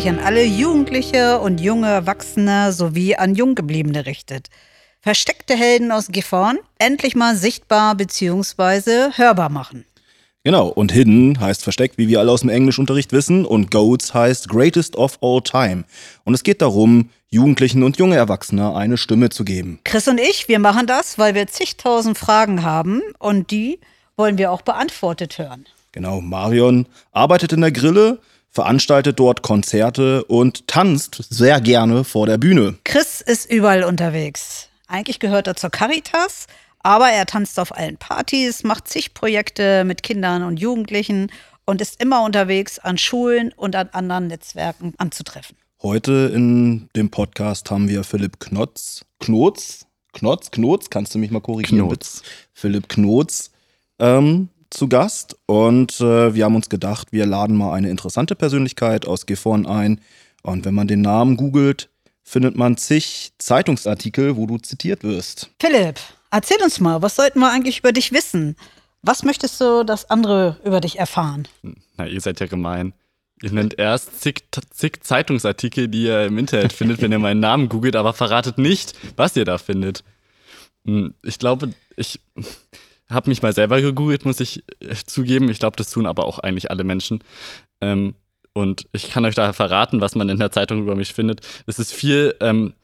[0.00, 4.48] sich an alle Jugendliche und junge Erwachsene sowie an Junggebliebene richtet.
[5.02, 9.10] Versteckte Helden aus Gifhorn endlich mal sichtbar bzw.
[9.18, 9.84] hörbar machen.
[10.42, 14.48] Genau, und Hidden heißt versteckt, wie wir alle aus dem Englischunterricht wissen, und Goats heißt
[14.48, 15.84] Greatest of All Time.
[16.24, 19.80] Und es geht darum, Jugendlichen und junge Erwachsene eine Stimme zu geben.
[19.84, 23.80] Chris und ich, wir machen das, weil wir zigtausend Fragen haben und die
[24.16, 25.66] wollen wir auch beantwortet hören.
[25.92, 28.18] Genau, Marion arbeitet in der Grille,
[28.50, 32.76] veranstaltet dort Konzerte und tanzt sehr gerne vor der Bühne.
[32.84, 34.68] Chris ist überall unterwegs.
[34.86, 36.46] Eigentlich gehört er zur Caritas,
[36.80, 41.30] aber er tanzt auf allen Partys, macht zig Projekte mit Kindern und Jugendlichen
[41.64, 45.56] und ist immer unterwegs an Schulen und an anderen Netzwerken anzutreffen.
[45.82, 51.40] Heute in dem Podcast haben wir Philipp Knotz, Knotz, Knotz, Knotz, kannst du mich mal
[51.40, 51.86] korrigieren?
[51.86, 52.22] Knotz.
[52.52, 53.52] Philipp Knotz
[54.00, 59.06] ähm, zu Gast und äh, wir haben uns gedacht, wir laden mal eine interessante Persönlichkeit
[59.06, 60.00] aus Gifhorn ein
[60.42, 61.88] und wenn man den Namen googelt,
[62.22, 65.50] findet man zig Zeitungsartikel, wo du zitiert wirst.
[65.60, 65.98] Philipp,
[66.30, 68.56] erzähl uns mal, was sollten wir eigentlich über dich wissen?
[69.02, 71.48] Was möchtest du, dass andere über dich erfahren?
[71.96, 72.92] Na, ihr seid ja gemein.
[73.42, 77.70] Ihr nennt erst zig, zig Zeitungsartikel, die ihr im Internet findet, wenn ihr meinen Namen
[77.70, 80.04] googelt, aber verratet nicht, was ihr da findet.
[80.84, 82.20] Hm, Ich glaube, ich
[83.10, 85.50] habe mich mal selber gegoogelt, muss ich äh, zugeben.
[85.50, 87.22] Ich glaube, das tun aber auch eigentlich alle Menschen.
[87.80, 88.14] Ähm,
[88.52, 91.40] und ich kann euch daher verraten, was man in der Zeitung über mich findet.
[91.66, 92.74] Es ist viel ähm,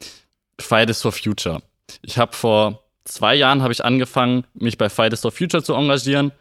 [0.60, 1.62] Fridays for Future.
[2.02, 6.32] Ich habe vor zwei Jahren habe ich angefangen, mich bei Fridays for Future zu engagieren.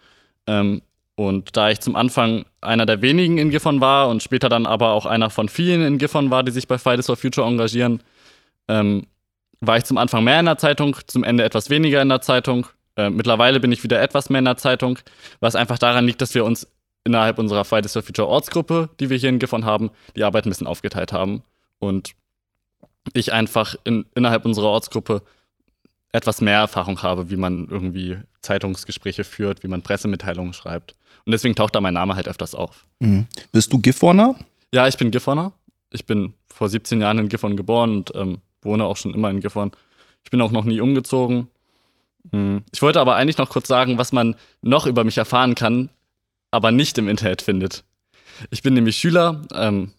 [0.48, 0.82] Ähm,
[1.16, 4.92] und da ich zum Anfang einer der wenigen in Gifhorn war und später dann aber
[4.92, 8.02] auch einer von vielen in Gifhorn war, die sich bei Fridays for Future engagieren,
[8.68, 9.08] ähm,
[9.62, 12.68] war ich zum Anfang mehr in der Zeitung, zum Ende etwas weniger in der Zeitung.
[12.96, 15.00] Äh, mittlerweile bin ich wieder etwas mehr in der Zeitung,
[15.40, 16.68] was einfach daran liegt, dass wir uns
[17.04, 20.50] innerhalb unserer Fridays for Future Ortsgruppe, die wir hier in Gifhorn haben, die Arbeit ein
[20.50, 21.44] bisschen aufgeteilt haben.
[21.80, 22.16] Und
[23.14, 25.22] ich einfach in, innerhalb unserer Ortsgruppe
[26.12, 30.96] etwas mehr Erfahrung habe, wie man irgendwie Zeitungsgespräche führt, wie man Pressemitteilungen schreibt.
[31.26, 32.86] Und deswegen taucht da mein Name halt öfters auf.
[33.00, 33.28] Mhm.
[33.52, 34.36] Bist du Gifhorner?
[34.74, 35.52] Ja, ich bin Gifhorner.
[35.92, 39.42] Ich bin vor 17 Jahren in Gifhorn geboren und ähm, wohne auch schon immer in
[39.42, 39.72] Gifhorn.
[40.24, 41.48] Ich bin auch noch nie umgezogen.
[42.32, 42.64] Hm.
[42.74, 45.90] Ich wollte aber eigentlich noch kurz sagen, was man noch über mich erfahren kann,
[46.52, 47.84] aber nicht im Internet findet.
[48.50, 49.92] Ich bin nämlich Schüler ähm,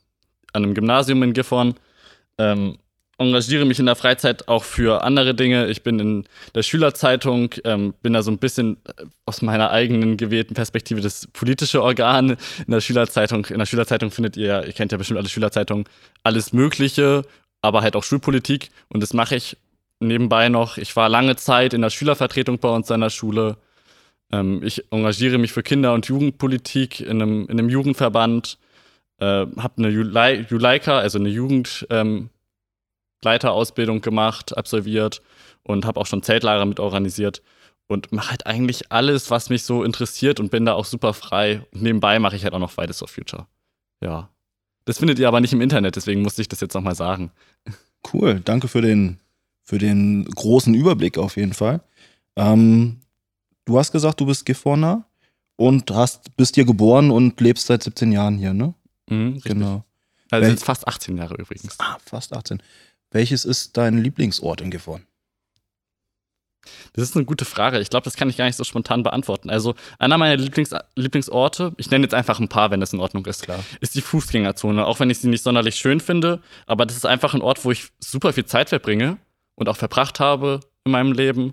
[0.53, 1.75] an einem Gymnasium in Gifhorn,
[2.39, 2.79] ähm,
[3.19, 5.69] engagiere mich in der Freizeit auch für andere Dinge.
[5.69, 10.17] Ich bin in der Schülerzeitung, ähm, bin da so ein bisschen äh, aus meiner eigenen
[10.17, 13.47] gewählten Perspektive das politische Organ in der Schülerzeitung.
[13.47, 15.85] In der Schülerzeitung findet ihr, ihr kennt ja bestimmt alle Schülerzeitungen,
[16.25, 17.23] alles Mögliche,
[17.63, 18.71] aber halt auch Schulpolitik.
[18.89, 19.57] Und das mache ich
[20.01, 20.79] nebenbei noch.
[20.79, 23.57] Ich war lange Zeit in der Schülervertretung bei uns an der Schule.
[24.33, 28.59] Ähm, ich engagiere mich für Kinder- und Jugendpolitik in einem, in einem Jugendverband.
[29.19, 31.87] Äh, habe eine Julei- Juleika, also eine Jugend.
[31.91, 32.31] Ähm,
[34.03, 35.21] gemacht, absolviert
[35.63, 37.43] und habe auch schon Zeltlager mit organisiert
[37.89, 41.63] und mache halt eigentlich alles, was mich so interessiert und bin da auch super frei.
[41.73, 43.47] Und nebenbei mache ich halt auch noch Fridays for Future.
[44.01, 44.29] Ja.
[44.85, 47.33] Das findet ihr aber nicht im Internet, deswegen musste ich das jetzt nochmal sagen.
[48.13, 49.19] Cool, danke für den,
[49.67, 51.81] für den großen Überblick auf jeden Fall.
[52.37, 53.01] Ähm,
[53.65, 55.05] du hast gesagt, du bist Gifhorner
[55.57, 58.75] und hast, bist hier geboren und lebst seit 17 Jahren hier, ne?
[59.11, 59.41] Mhm.
[59.45, 59.85] Genau.
[60.31, 61.79] Also jetzt fast 18 Jahre übrigens.
[61.79, 62.63] Ah, fast 18.
[63.11, 65.05] Welches ist dein Lieblingsort in Gifhorn?
[66.93, 67.79] Das ist eine gute Frage.
[67.81, 69.51] Ich glaube, das kann ich gar nicht so spontan beantworten.
[69.51, 73.25] Also, einer meiner Lieblings Lieblingsorte, ich nenne jetzt einfach ein paar, wenn das in Ordnung
[73.27, 73.65] ist, Klar.
[73.81, 74.85] ist die Fußgängerzone.
[74.85, 77.71] Auch wenn ich sie nicht sonderlich schön finde, aber das ist einfach ein Ort, wo
[77.71, 79.19] ich super viel Zeit verbringe
[79.57, 81.53] und auch verbracht habe in meinem Leben,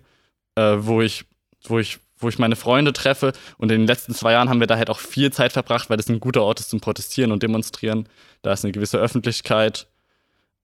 [0.56, 1.26] äh, wo ich,
[1.64, 3.34] wo ich, wo ich meine Freunde treffe.
[3.58, 5.98] Und in den letzten zwei Jahren haben wir da halt auch viel Zeit verbracht, weil
[5.98, 8.08] das ein guter Ort ist zum Protestieren und Demonstrieren.
[8.44, 9.88] Da ist eine gewisse Öffentlichkeit.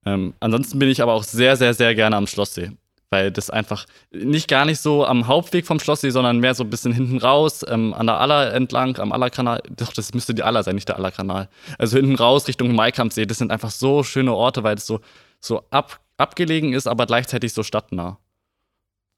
[0.06, 2.72] Ähm, ansonsten bin ich aber auch sehr, sehr, sehr gerne am Schlosssee.
[3.12, 6.70] Weil das einfach nicht gar nicht so am Hauptweg vom Schlosssee, sondern mehr so ein
[6.70, 9.64] bisschen hinten raus, ähm, an der Aller entlang, am Allerkanal.
[9.76, 11.50] Doch, das müsste die Aller sein, nicht der Allerkanal.
[11.80, 13.26] Also hinten raus Richtung Maikampfsee.
[13.26, 15.00] Das sind einfach so schöne Orte, weil es so,
[15.42, 18.18] so ab, abgelegen ist, aber gleichzeitig so stadtnah.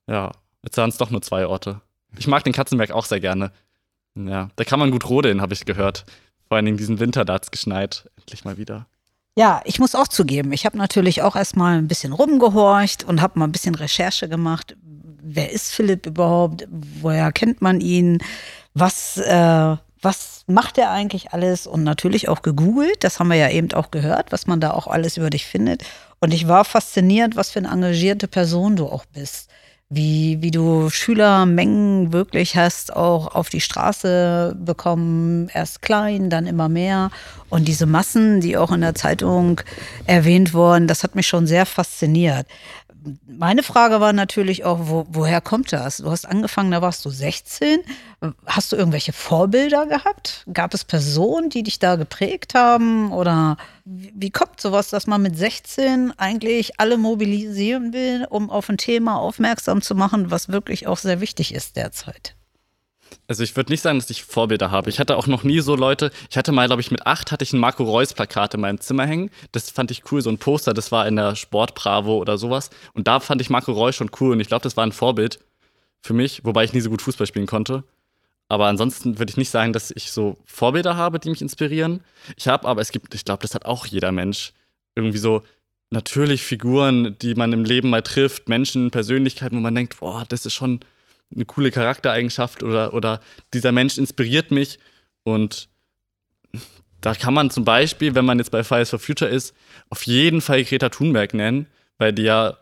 [0.08, 0.32] Ja,
[0.64, 1.82] jetzt waren es doch nur zwei Orte.
[2.18, 3.52] Ich mag den Katzenberg auch sehr gerne.
[4.16, 6.06] Ja, da kann man gut rodeln, habe ich gehört.
[6.48, 8.10] Vor allen Dingen diesen Winter, da hat's geschneit.
[8.18, 8.88] Endlich mal wieder.
[9.38, 13.40] Ja, ich muss auch zugeben, ich habe natürlich auch erstmal ein bisschen rumgehorcht und habe
[13.40, 14.76] mal ein bisschen Recherche gemacht.
[14.82, 16.68] Wer ist Philipp überhaupt?
[16.70, 18.18] Woher kennt man ihn?
[18.74, 21.68] Was, äh, was macht er eigentlich alles?
[21.68, 24.88] Und natürlich auch gegoogelt, das haben wir ja eben auch gehört, was man da auch
[24.88, 25.84] alles über dich findet.
[26.20, 29.50] Und ich war fasziniert, was für eine engagierte Person du auch bist.
[29.94, 36.70] wie, wie du Schülermengen wirklich hast, auch auf die Straße bekommen, erst klein, dann immer
[36.70, 37.12] mehr.
[37.50, 39.60] Und diese Massen, die auch in der Zeitung
[40.06, 42.48] erwähnt wurden, das hat mich schon sehr fasziniert
[43.28, 45.98] meine Frage war natürlich auch, wo, woher kommt das?
[45.98, 47.80] Du hast angefangen, da warst du 16.
[48.46, 50.46] Hast du irgendwelche Vorbilder gehabt?
[50.54, 53.12] Gab es Personen, die dich da geprägt haben?
[53.12, 58.78] Oder wie, kommt sowas, dass man mit 16 eigentlich alle mobilisieren will, um auf ein
[58.78, 62.36] Thema aufmerksam zu machen, was wirklich auch sehr wichtig ist derzeit?
[63.32, 64.90] Also ich würde nicht sagen, dass ich Vorbilder habe.
[64.90, 66.12] Ich hatte auch noch nie so Leute.
[66.30, 68.82] Ich hatte mal, glaube ich, mit acht hatte ich ein Marco Reus Plakat in meinem
[68.82, 69.30] Zimmer hängen.
[69.54, 70.74] Das fand ich cool, so ein Poster.
[70.74, 72.72] Das war in der Sport Bravo oder sowas.
[72.92, 74.34] Und da fand ich Marco Reus schon cool.
[74.34, 75.40] Und ich glaube, das war ein Vorbild
[76.02, 77.86] für mich, wobei ich nie so gut Fußball spielen konnte.
[78.50, 82.02] Aber ansonsten würde ich nicht sagen, dass ich so Vorbilder habe, die mich inspirieren.
[82.36, 84.52] Ich habe aber, es gibt, ich glaube, das hat auch jeder Mensch.
[84.94, 85.42] Irgendwie so
[85.90, 90.46] natürlich Figuren, die man im Leben mal trifft, Menschen, Persönlichkeiten, wo man denkt, boah, das
[90.46, 90.82] ist schon
[91.34, 93.22] eine coole Charaktereigenschaft oder, oder
[93.54, 94.80] dieser Mensch inspiriert mich.
[95.24, 95.70] Und
[97.02, 99.56] da kann man zum Beispiel, wenn man jetzt bei Fridays for Future ist,
[99.90, 101.68] auf jeden Fall Greta Thunberg nennen,
[101.98, 102.58] weil die ja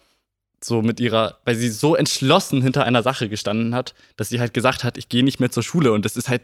[0.64, 4.54] so mit ihrer, weil sie so entschlossen hinter einer Sache gestanden hat, dass sie halt
[4.54, 5.92] gesagt hat, ich gehe nicht mehr zur Schule.
[5.94, 6.42] Und das ist halt,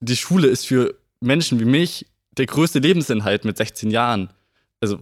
[0.00, 4.30] die Schule ist für Menschen wie mich der größte Lebensinhalt mit 16 Jahren.
[4.80, 5.00] Also,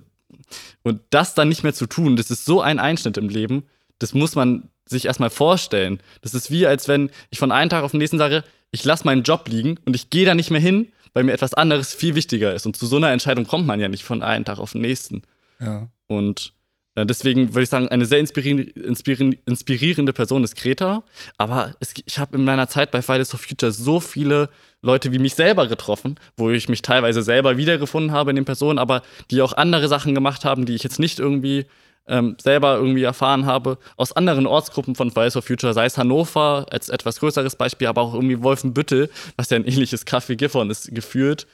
[0.83, 3.65] und das dann nicht mehr zu tun, das ist so ein Einschnitt im Leben,
[3.99, 6.01] das muss man sich erstmal vorstellen.
[6.23, 9.05] Das ist wie, als wenn ich von einem Tag auf den nächsten sage, ich lasse
[9.05, 12.15] meinen Job liegen und ich gehe da nicht mehr hin, weil mir etwas anderes viel
[12.15, 12.67] wichtiger ist.
[12.67, 15.23] Und zu so einer Entscheidung kommt man ja nicht von einem Tag auf den nächsten.
[15.61, 15.89] Ja.
[16.07, 16.53] Und
[16.99, 21.05] äh, deswegen würde ich sagen, eine sehr inspirierende Person ist Greta.
[21.37, 24.49] Aber es, ich habe in meiner Zeit bei Fridays for Future so viele
[24.83, 28.79] Leute wie mich selber getroffen, wo ich mich teilweise selber wiedergefunden habe in den Personen,
[28.79, 31.67] aber die auch andere Sachen gemacht haben, die ich jetzt nicht irgendwie
[32.09, 36.67] ähm, selber irgendwie erfahren habe, aus anderen Ortsgruppen von Fridays for Future, sei es Hannover
[36.71, 40.71] als etwas größeres Beispiel, aber auch irgendwie Wolfenbüttel, was ja ein ähnliches Kaff wie Gifhorn
[40.71, 41.47] ist, geführt.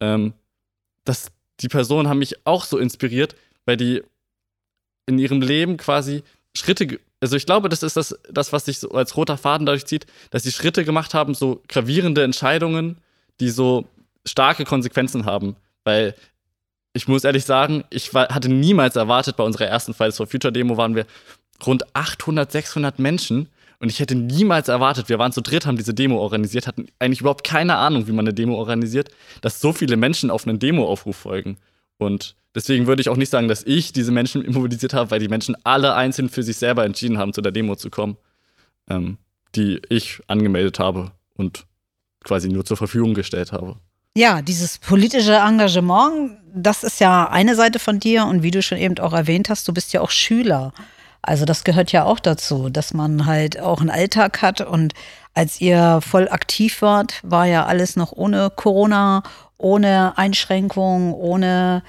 [0.00, 0.34] Ähm,
[1.04, 1.30] dass
[1.60, 4.02] die Personen haben mich auch so inspiriert, weil die
[5.06, 6.22] in ihrem Leben quasi
[6.56, 9.86] Schritte, also ich glaube, das ist das, das was sich so als roter Faden dadurch
[9.86, 12.98] zieht, dass sie Schritte gemacht haben, so gravierende Entscheidungen,
[13.40, 13.86] die so
[14.24, 15.56] starke Konsequenzen haben.
[15.84, 16.14] Weil
[16.94, 20.52] ich muss ehrlich sagen, ich war, hatte niemals erwartet, bei unserer ersten Fridays for Future
[20.52, 21.06] Demo waren wir
[21.66, 23.48] rund 800, 600 Menschen.
[23.80, 27.20] Und ich hätte niemals erwartet, wir waren zu dritt, haben diese Demo organisiert, hatten eigentlich
[27.20, 29.10] überhaupt keine Ahnung, wie man eine Demo organisiert,
[29.42, 31.58] dass so viele Menschen auf einen Demoaufruf folgen.
[31.98, 35.28] Und deswegen würde ich auch nicht sagen, dass ich diese Menschen immobilisiert habe, weil die
[35.28, 38.16] Menschen alle einzeln für sich selber entschieden haben, zu der Demo zu kommen,
[38.88, 39.18] ähm,
[39.56, 41.66] die ich angemeldet habe und
[42.22, 43.76] quasi nur zur Verfügung gestellt habe.
[44.16, 48.78] Ja, dieses politische Engagement, das ist ja eine Seite von dir und wie du schon
[48.78, 50.72] eben auch erwähnt hast, du bist ja auch Schüler.
[51.20, 54.94] Also das gehört ja auch dazu, dass man halt auch einen Alltag hat und
[55.34, 59.24] als ihr voll aktiv wart, war ja alles noch ohne Corona,
[59.58, 61.82] ohne Einschränkungen, ohne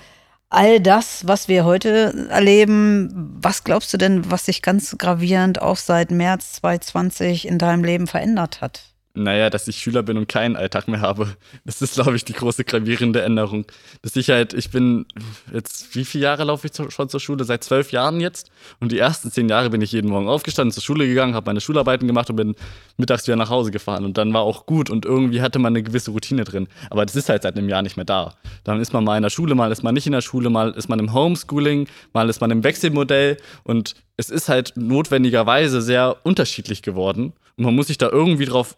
[0.50, 3.38] all das, was wir heute erleben.
[3.40, 8.08] Was glaubst du denn, was sich ganz gravierend auch seit März 2020 in deinem Leben
[8.08, 8.95] verändert hat?
[9.16, 11.28] Naja, dass ich Schüler bin und keinen Alltag mehr habe.
[11.66, 13.66] Das ist, glaube ich, die große gravierende Änderung.
[14.02, 15.06] Dass ich halt, ich bin
[15.54, 17.44] jetzt, wie viele Jahre laufe ich schon zur Schule?
[17.44, 18.52] Seit zwölf Jahren jetzt.
[18.80, 21.62] Und die ersten zehn Jahre bin ich jeden Morgen aufgestanden, zur Schule gegangen, habe meine
[21.62, 22.56] Schularbeiten gemacht und bin
[22.98, 24.06] mittags wieder nach Hause gefahren.
[24.06, 26.68] Und dann war auch gut und irgendwie hatte man eine gewisse Routine drin.
[26.90, 28.36] Aber das ist halt seit einem Jahr nicht mehr da.
[28.64, 30.72] Dann ist man mal in der Schule, mal ist man nicht in der Schule, mal
[30.72, 33.38] ist man im Homeschooling, mal ist man im Wechselmodell.
[33.64, 37.34] Und es ist halt notwendigerweise sehr unterschiedlich geworden.
[37.58, 38.78] Und man muss sich da irgendwie drauf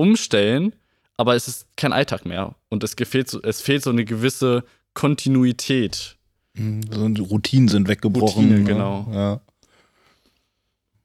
[0.00, 0.74] umstellen,
[1.16, 2.54] aber es ist kein Alltag mehr.
[2.70, 4.64] Und es, gefehlt so, es fehlt so eine gewisse
[4.94, 6.16] Kontinuität.
[6.54, 8.44] Mhm, so Routinen sind weggebrochen.
[8.44, 8.64] Routine, ne?
[8.64, 9.08] genau.
[9.12, 9.40] Ja.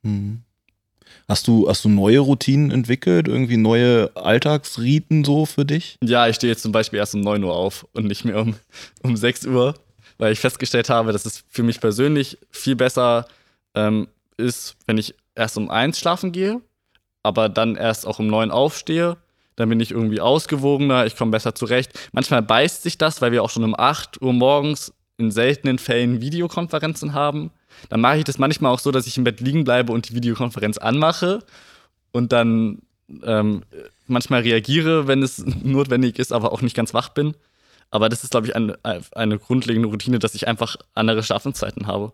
[0.03, 0.41] Mhm.
[1.27, 3.27] Hast du, hast du neue Routinen entwickelt?
[3.27, 5.97] Irgendwie neue Alltagsriten so für dich?
[6.01, 8.55] Ja, ich stehe jetzt zum Beispiel erst um 9 Uhr auf und nicht mehr um,
[9.01, 9.75] um 6 Uhr,
[10.17, 13.27] weil ich festgestellt habe, dass es für mich persönlich viel besser
[13.73, 16.61] ähm, ist, wenn ich erst um 1 schlafen gehe
[17.25, 19.17] aber dann erst auch um neun aufstehe.
[19.55, 21.91] Dann bin ich irgendwie ausgewogener, ich komme besser zurecht.
[22.11, 26.21] Manchmal beißt sich das, weil wir auch schon um 8 Uhr morgens in seltenen Fällen
[26.21, 27.51] Videokonferenzen haben.
[27.89, 30.13] Dann mache ich das manchmal auch so, dass ich im Bett liegen bleibe und die
[30.13, 31.39] Videokonferenz anmache
[32.11, 32.83] und dann
[33.23, 33.63] ähm,
[34.07, 37.33] manchmal reagiere, wenn es notwendig ist, aber auch nicht ganz wach bin.
[37.91, 42.13] Aber das ist, glaube ich, eine, eine grundlegende Routine, dass ich einfach andere Schlafenszeiten habe.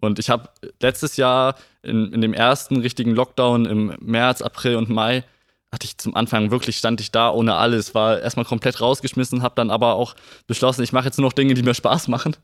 [0.00, 0.48] Und ich habe
[0.80, 5.24] letztes Jahr in, in dem ersten richtigen Lockdown im März, April und Mai,
[5.72, 9.54] hatte ich zum Anfang wirklich, stand ich da ohne alles, war erstmal komplett rausgeschmissen, habe
[9.56, 10.14] dann aber auch
[10.46, 12.36] beschlossen, ich mache jetzt nur noch Dinge, die mir Spaß machen,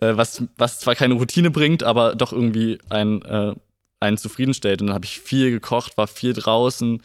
[0.00, 3.54] äh, was, was zwar keine Routine bringt, aber doch irgendwie ein, äh,
[4.00, 4.82] einen zufriedenstellt.
[4.82, 7.02] Und dann habe ich viel gekocht, war viel draußen.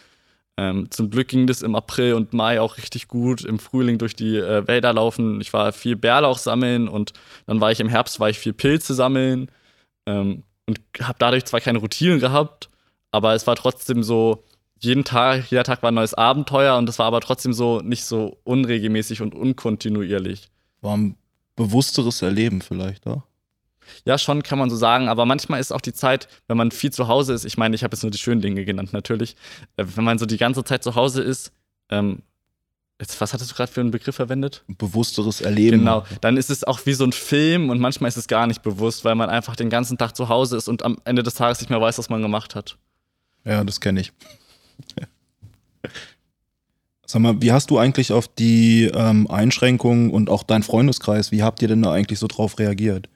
[0.57, 3.43] Ähm, zum Glück ging das im April und Mai auch richtig gut.
[3.45, 5.39] Im Frühling durch die äh, Wälder laufen.
[5.39, 7.13] Ich war viel Bärlauch sammeln und
[7.47, 9.49] dann war ich im Herbst war ich viel Pilze sammeln
[10.05, 12.69] ähm, und habe dadurch zwar keine Routinen gehabt,
[13.11, 14.43] aber es war trotzdem so
[14.79, 18.05] jeden Tag, jeder Tag war ein neues Abenteuer und das war aber trotzdem so nicht
[18.05, 20.49] so unregelmäßig und unkontinuierlich.
[20.81, 21.15] War ein
[21.55, 23.23] bewussteres Erleben vielleicht, ja?
[24.05, 26.91] Ja, schon kann man so sagen, aber manchmal ist auch die Zeit, wenn man viel
[26.91, 29.35] zu Hause ist, ich meine, ich habe jetzt nur die schönen Dinge genannt natürlich,
[29.77, 31.51] äh, wenn man so die ganze Zeit zu Hause ist,
[31.89, 32.23] ähm,
[32.99, 34.63] jetzt, was hattest du gerade für einen Begriff verwendet?
[34.67, 35.79] Bewussteres Erleben.
[35.79, 38.63] Genau, dann ist es auch wie so ein Film und manchmal ist es gar nicht
[38.63, 41.59] bewusst, weil man einfach den ganzen Tag zu Hause ist und am Ende des Tages
[41.61, 42.77] nicht mehr weiß, was man gemacht hat.
[43.45, 44.13] Ja, das kenne ich.
[47.05, 51.43] Sag mal, wie hast du eigentlich auf die ähm, Einschränkungen und auch dein Freundeskreis, wie
[51.43, 53.09] habt ihr denn da eigentlich so drauf reagiert?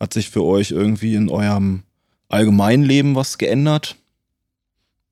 [0.00, 1.82] Hat sich für euch irgendwie in eurem
[2.28, 3.96] Allgemeinleben was geändert?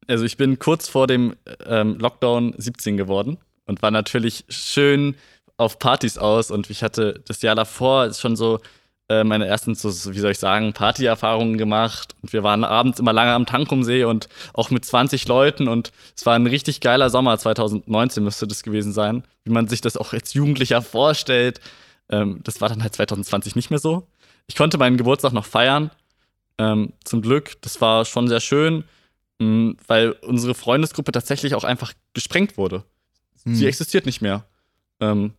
[0.06, 5.16] Also ich bin kurz vor dem ähm, Lockdown 17 geworden und war natürlich schön
[5.56, 8.60] auf Partys aus und ich hatte das Jahr davor schon so
[9.08, 12.14] äh, meine ersten, so, wie soll ich sagen, Partyerfahrungen gemacht.
[12.22, 15.68] Und wir waren abends immer lange am Tankumsee und auch mit 20 Leuten.
[15.68, 19.82] Und es war ein richtig geiler Sommer, 2019 müsste das gewesen sein, wie man sich
[19.82, 21.60] das auch als Jugendlicher vorstellt.
[22.08, 24.06] Ähm, das war dann halt 2020 nicht mehr so.
[24.46, 25.90] Ich konnte meinen Geburtstag noch feiern,
[26.58, 27.60] ähm, zum Glück.
[27.62, 28.84] Das war schon sehr schön,
[29.38, 32.84] mh, mm, weil unsere Freundesgruppe tatsächlich auch einfach gesprengt wurde.
[33.44, 33.54] Hm.
[33.54, 34.44] Sie existiert nicht mehr.
[35.00, 35.34] Ähm,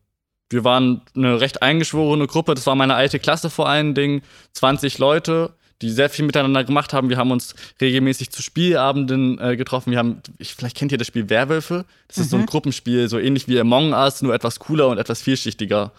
[0.49, 2.53] wir waren eine recht eingeschworene Gruppe.
[2.53, 4.21] Das war meine alte Klasse vor allen Dingen.
[4.53, 7.09] 20 Leute, die sehr viel miteinander gemacht haben.
[7.09, 9.91] Wir haben uns regelmäßig zu Spielabenden äh, getroffen.
[9.91, 11.85] Wir haben, ich, vielleicht kennt ihr das Spiel Werwölfe.
[12.07, 12.23] Das mhm.
[12.23, 12.47] ist so ein mhm.
[12.47, 15.91] Gruppenspiel, so ähnlich wie Among Us, nur etwas cooler und etwas vielschichtiger.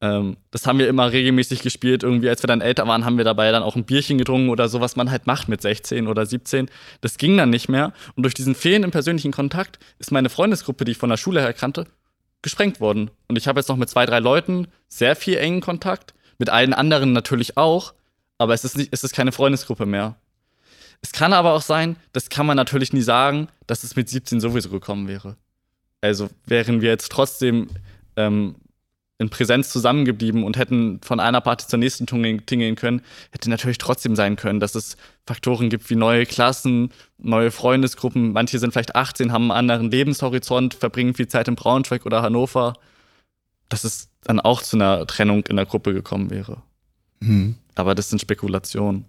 [0.00, 2.02] Ähm, das haben wir immer regelmäßig gespielt.
[2.02, 4.68] Irgendwie, als wir dann älter waren, haben wir dabei dann auch ein Bierchen getrunken oder
[4.68, 6.68] so, was man halt macht mit 16 oder 17.
[7.00, 7.92] Das ging dann nicht mehr.
[8.14, 11.52] Und durch diesen fehlenden persönlichen Kontakt ist meine Freundesgruppe, die ich von der Schule her
[11.52, 11.86] kannte,
[12.42, 13.10] gesprengt worden.
[13.28, 16.74] Und ich habe jetzt noch mit zwei, drei Leuten sehr viel engen Kontakt, mit allen
[16.74, 17.94] anderen natürlich auch,
[18.38, 20.16] aber es ist, nicht, es ist keine Freundesgruppe mehr.
[21.00, 24.40] Es kann aber auch sein, das kann man natürlich nie sagen, dass es mit 17
[24.40, 25.36] sowieso gekommen wäre.
[26.00, 27.68] Also wären wir jetzt trotzdem
[28.16, 28.56] ähm,
[29.18, 34.14] in Präsenz zusammengeblieben und hätten von einer Party zur nächsten tingeln können, hätte natürlich trotzdem
[34.14, 34.96] sein können, dass es
[35.26, 38.32] Faktoren gibt wie neue Klassen, neue Freundesgruppen.
[38.32, 42.74] Manche sind vielleicht 18, haben einen anderen Lebenshorizont, verbringen viel Zeit in Braunschweig oder Hannover.
[43.68, 46.62] Dass es dann auch zu einer Trennung in der Gruppe gekommen wäre.
[47.20, 47.56] Mhm.
[47.74, 49.06] Aber das sind Spekulationen.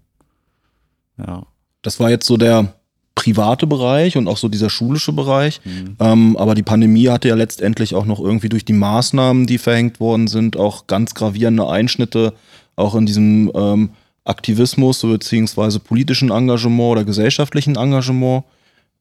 [1.17, 1.45] Ja.
[1.81, 2.73] Das war jetzt so der
[3.17, 5.59] private Bereich und auch so dieser schulische Bereich.
[5.65, 5.95] Mhm.
[5.99, 9.99] Ähm, aber die Pandemie hatte ja letztendlich auch noch irgendwie durch die Maßnahmen, die verhängt
[9.99, 12.33] worden sind, auch ganz gravierende Einschnitte
[12.75, 13.89] auch in diesem ähm,
[14.23, 18.43] Aktivismus beziehungsweise politischen Engagement oder gesellschaftlichen Engagement.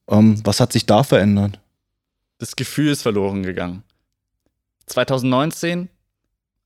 [0.09, 1.59] Ähm, was hat sich da verändert?
[2.39, 3.83] Das Gefühl ist verloren gegangen.
[4.87, 5.89] 2019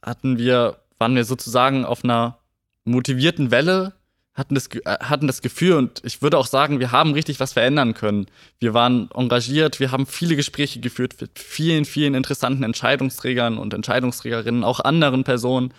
[0.02, 2.38] hatten wir, waren wir sozusagen auf einer
[2.86, 3.92] motivierten Welle
[4.34, 7.54] hatten das, äh, hatten das Gefühl und ich würde auch sagen, wir haben richtig was
[7.54, 8.28] verändern können.
[8.60, 14.64] Wir waren engagiert, wir haben viele Gespräche geführt mit vielen, vielen interessanten Entscheidungsträgern und Entscheidungsträgerinnen,
[14.64, 15.74] auch anderen Personen.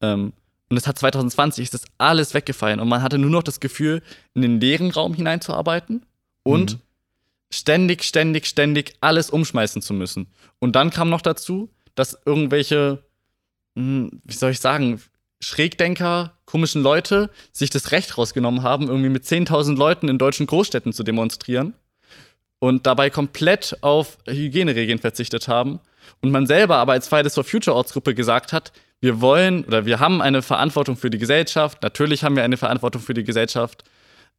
[0.00, 0.32] Ähm,
[0.70, 4.02] und es hat 2020 ist das alles weggefallen und man hatte nur noch das Gefühl,
[4.34, 6.06] in den leeren Raum hineinzuarbeiten
[6.44, 6.80] und mhm.
[7.50, 10.28] ständig, ständig, ständig alles umschmeißen zu müssen.
[10.60, 13.02] Und dann kam noch dazu, dass irgendwelche,
[13.74, 15.02] hm, wie soll ich sagen,
[15.42, 20.92] Schrägdenker, komischen Leute sich das Recht rausgenommen haben, irgendwie mit 10.000 Leuten in deutschen Großstädten
[20.92, 21.74] zu demonstrieren
[22.58, 25.80] und dabei komplett auf Hygieneregeln verzichtet haben.
[26.20, 29.98] Und man selber aber als Fridays for Future Ortsgruppe gesagt hat, wir wollen oder wir
[29.98, 31.82] haben eine Verantwortung für die Gesellschaft.
[31.82, 33.84] Natürlich haben wir eine Verantwortung für die Gesellschaft.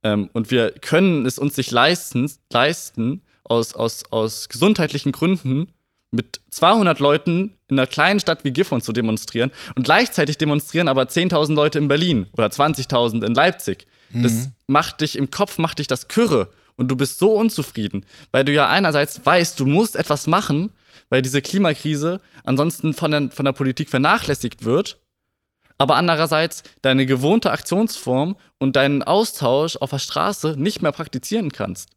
[0.04, 5.74] Ähm, und wir können es uns nicht leisten, leisten aus, aus, aus gesundheitlichen Gründen,
[6.12, 11.04] mit 200 Leuten in einer kleinen Stadt wie Gifhorn zu demonstrieren und gleichzeitig demonstrieren aber
[11.04, 13.88] 10.000 Leute in Berlin oder 20.000 in Leipzig.
[14.12, 14.24] Mhm.
[14.24, 18.44] Das macht dich im Kopf, macht dich das Kürre und du bist so unzufrieden, weil
[18.44, 20.72] du ja einerseits weißt, du musst etwas machen,
[21.10, 25.00] weil diese Klimakrise ansonsten von der, von der Politik vernachlässigt wird,
[25.78, 31.90] aber andererseits deine gewohnte Aktionsform und deinen Austausch auf der Straße nicht mehr praktizieren kannst.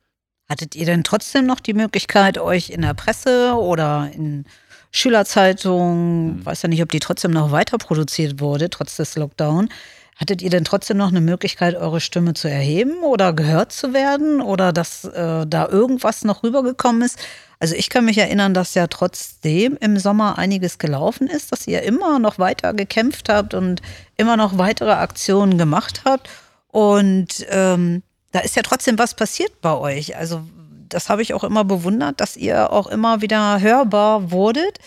[0.49, 4.45] Hattet ihr denn trotzdem noch die Möglichkeit, euch in der Presse oder in
[4.91, 6.47] Schülerzeitungen, mhm.
[6.47, 9.69] weiß ja nicht, ob die trotzdem noch weiter produziert wurde, trotz des Lockdown,
[10.17, 14.41] hattet ihr denn trotzdem noch eine Möglichkeit, eure Stimme zu erheben oder gehört zu werden
[14.41, 17.19] oder dass äh, da irgendwas noch rübergekommen ist?
[17.59, 21.83] Also ich kann mich erinnern, dass ja trotzdem im Sommer einiges gelaufen ist, dass ihr
[21.83, 23.81] immer noch weiter gekämpft habt und
[24.17, 26.29] immer noch weitere Aktionen gemacht habt.
[26.69, 28.03] Und ähm,
[28.35, 30.17] da ist ja trotzdem was passiert bei euch.
[30.17, 30.43] Also
[30.89, 34.79] das habe ich auch immer bewundert, dass ihr auch immer wieder hörbar wurdet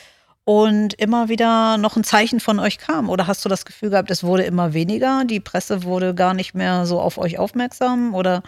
[0.44, 3.10] und immer wieder noch ein Zeichen von euch kam.
[3.10, 6.56] Oder hast du das Gefühl gehabt, es wurde immer weniger, die Presse wurde gar nicht
[6.56, 8.44] mehr so auf euch aufmerksam oder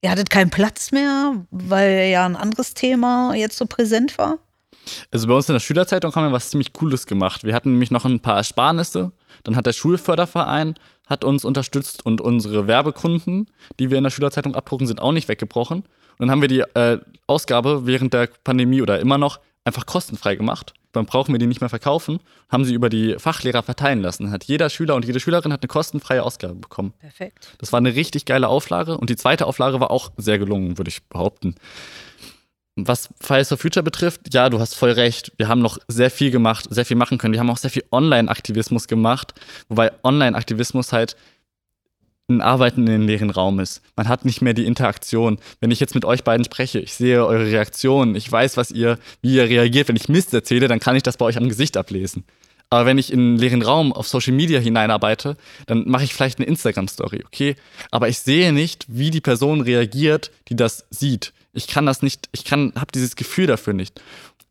[0.00, 4.38] ihr hattet keinen Platz mehr, weil ja ein anderes Thema jetzt so präsent war?
[5.10, 7.44] Also bei uns in der Schülerzeitung haben wir was ziemlich Cooles gemacht.
[7.44, 9.12] Wir hatten nämlich noch ein paar Ersparnisse.
[9.44, 10.74] Dann hat der Schulförderverein
[11.06, 15.28] hat uns unterstützt und unsere Werbekunden, die wir in der Schülerzeitung abdrucken, sind auch nicht
[15.28, 15.80] weggebrochen.
[15.80, 15.86] Und
[16.18, 20.74] dann haben wir die äh, Ausgabe während der Pandemie oder immer noch einfach kostenfrei gemacht.
[20.92, 22.18] Dann brauchen wir die nicht mehr verkaufen,
[22.48, 24.30] haben sie über die Fachlehrer verteilen lassen.
[24.30, 26.92] Hat jeder Schüler und jede Schülerin hat eine kostenfreie Ausgabe bekommen.
[26.98, 27.54] Perfekt.
[27.58, 30.88] Das war eine richtig geile Auflage und die zweite Auflage war auch sehr gelungen, würde
[30.88, 31.54] ich behaupten.
[32.76, 35.32] Was Fridays for Future betrifft, ja, du hast voll recht.
[35.36, 37.32] Wir haben noch sehr viel gemacht, sehr viel machen können.
[37.32, 39.34] Wir haben auch sehr viel Online-Aktivismus gemacht,
[39.68, 41.16] wobei Online-Aktivismus halt
[42.30, 43.82] ein Arbeiten in den leeren Raum ist.
[43.96, 45.38] Man hat nicht mehr die Interaktion.
[45.60, 48.98] Wenn ich jetzt mit euch beiden spreche, ich sehe eure Reaktionen, ich weiß, was ihr,
[49.20, 49.88] wie ihr reagiert.
[49.88, 52.24] Wenn ich Mist erzähle, dann kann ich das bei euch am Gesicht ablesen.
[52.70, 55.36] Aber wenn ich in einen leeren Raum auf Social Media hineinarbeite,
[55.66, 57.56] dann mache ich vielleicht eine Instagram-Story, okay?
[57.90, 61.32] Aber ich sehe nicht, wie die Person reagiert, die das sieht.
[61.52, 64.00] Ich kann das nicht, ich kann, habe dieses Gefühl dafür nicht.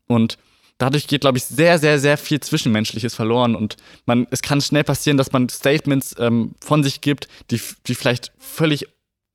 [0.06, 0.38] Und
[0.78, 3.54] dadurch geht, glaube ich, sehr, sehr, sehr viel Zwischenmenschliches verloren.
[3.54, 3.76] Und
[4.06, 8.32] man, es kann schnell passieren, dass man Statements ähm, von sich gibt, die, die vielleicht
[8.38, 8.86] völlig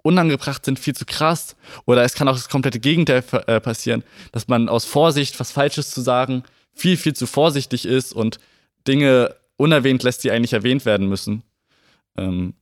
[0.01, 1.55] unangebracht sind, viel zu krass.
[1.85, 5.91] Oder es kann auch das komplette Gegenteil äh, passieren, dass man aus Vorsicht, was Falsches
[5.91, 8.39] zu sagen, viel, viel zu vorsichtig ist und
[8.87, 11.43] Dinge unerwähnt lässt, die eigentlich erwähnt werden müssen.
[12.17, 12.53] Ähm,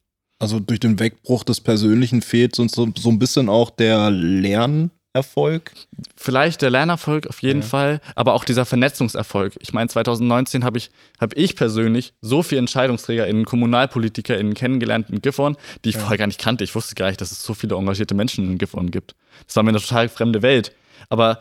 [0.43, 5.71] also durch den Wegbruch des Persönlichen fehlt so, so, so ein bisschen auch der Lernerfolg.
[6.17, 7.65] Vielleicht der Lernerfolg auf jeden ja.
[7.65, 9.53] Fall, aber auch dieser Vernetzungserfolg.
[9.61, 15.55] Ich meine, 2019 habe ich, hab ich persönlich so viele EntscheidungsträgerInnen, KommunalpolitikerInnen kennengelernt in Gifhorn,
[15.85, 16.01] die ich ja.
[16.01, 16.65] vorher gar nicht kannte.
[16.65, 19.15] Ich wusste gar nicht, dass es so viele engagierte Menschen in Gifhorn gibt.
[19.47, 20.73] Das war mir eine total fremde Welt.
[21.07, 21.39] Aber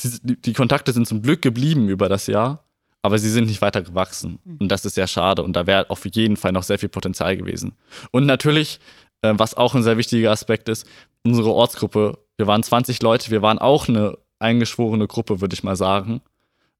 [0.00, 2.63] die, die Kontakte sind zum Glück geblieben über das Jahr
[3.04, 4.38] aber sie sind nicht weiter gewachsen.
[4.46, 4.56] Hm.
[4.60, 5.42] Und das ist sehr schade.
[5.42, 7.74] Und da wäre auf jeden Fall noch sehr viel Potenzial gewesen.
[8.12, 8.80] Und natürlich,
[9.20, 10.86] äh, was auch ein sehr wichtiger Aspekt ist,
[11.22, 15.76] unsere Ortsgruppe, wir waren 20 Leute, wir waren auch eine eingeschworene Gruppe, würde ich mal
[15.76, 16.22] sagen.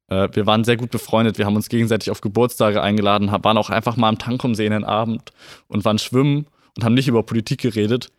[0.08, 3.68] Äh, wir waren sehr gut befreundet, wir haben uns gegenseitig auf Geburtstage eingeladen, waren auch
[3.68, 5.30] einfach mal am Tankum sehen den Abend
[5.68, 8.10] und waren schwimmen und haben nicht über Politik geredet.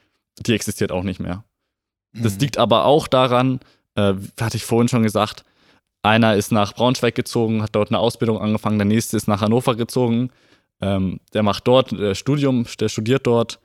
[0.45, 1.43] Die existiert auch nicht mehr.
[2.13, 2.41] Das hm.
[2.41, 3.61] liegt aber auch daran,
[3.95, 5.43] äh, hatte ich vorhin schon gesagt,
[6.05, 9.75] einer ist nach Braunschweig gezogen, hat dort eine Ausbildung angefangen, der nächste ist nach Hannover
[9.75, 10.29] gezogen.
[10.81, 13.59] Ähm, der macht dort äh, Studium, der studiert dort.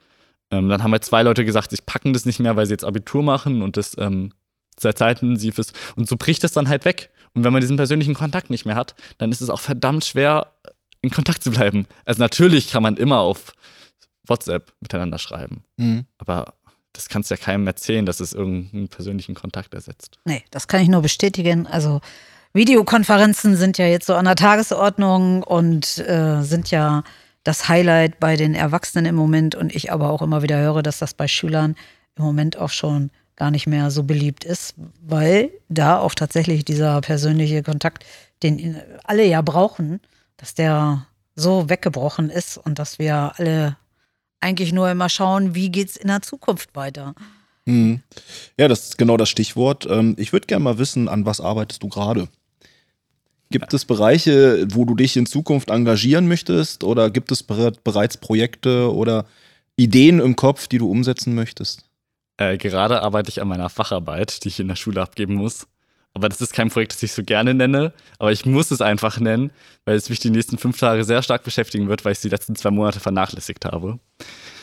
[0.50, 2.85] Ähm, dann haben wir zwei Leute gesagt, sie packen das nicht mehr, weil sie jetzt
[2.85, 4.33] Abitur machen und das ähm,
[4.79, 5.74] sehr zeitintensiv ist.
[5.96, 7.11] Und so bricht es dann halt weg.
[7.35, 10.53] Und wenn man diesen persönlichen Kontakt nicht mehr hat, dann ist es auch verdammt schwer,
[11.03, 11.87] in Kontakt zu bleiben.
[12.05, 13.55] Also natürlich kann man immer auf
[14.26, 15.64] WhatsApp miteinander schreiben.
[15.76, 16.07] Mhm.
[16.18, 16.55] Aber
[16.92, 20.18] das kannst du ja keinem erzählen, dass es irgendeinen persönlichen Kontakt ersetzt.
[20.24, 21.66] Nee, das kann ich nur bestätigen.
[21.66, 22.00] Also
[22.53, 27.05] Videokonferenzen sind ja jetzt so an der Tagesordnung und äh, sind ja
[27.44, 29.55] das Highlight bei den Erwachsenen im Moment.
[29.55, 31.76] Und ich aber auch immer wieder höre, dass das bei Schülern
[32.16, 37.00] im Moment auch schon gar nicht mehr so beliebt ist, weil da auch tatsächlich dieser
[37.00, 38.05] persönliche Kontakt,
[38.42, 40.00] den alle ja brauchen,
[40.37, 43.76] dass der so weggebrochen ist und dass wir alle
[44.40, 47.14] eigentlich nur immer schauen, wie geht es in der Zukunft weiter.
[47.66, 48.00] Hm.
[48.59, 49.87] Ja, das ist genau das Stichwort.
[49.88, 52.29] Ähm, ich würde gerne mal wissen, an was arbeitest du gerade?
[53.50, 58.94] Gibt es Bereiche, wo du dich in Zukunft engagieren möchtest oder gibt es bereits Projekte
[58.94, 59.26] oder
[59.76, 61.85] Ideen im Kopf, die du umsetzen möchtest?
[62.37, 65.66] Äh, gerade arbeite ich an meiner Facharbeit, die ich in der Schule abgeben muss.
[66.14, 69.20] Aber das ist kein Projekt, das ich so gerne nenne, aber ich muss es einfach
[69.20, 69.51] nennen,
[69.85, 72.57] weil es mich die nächsten fünf Tage sehr stark beschäftigen wird, weil ich die letzten
[72.57, 73.99] zwei Monate vernachlässigt habe.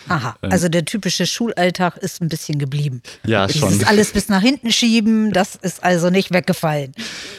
[0.10, 3.01] Aha, ähm, also der typische Schulalltag ist ein bisschen geblieben.
[3.25, 3.62] Ja, schon.
[3.62, 6.93] Das ist alles bis nach hinten schieben, das ist also nicht weggefallen.